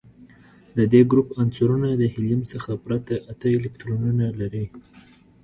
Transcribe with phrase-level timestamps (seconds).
[0.77, 4.65] د دې ګروپ عنصرونه د هیلیم څخه پرته اته الکترونونه لري.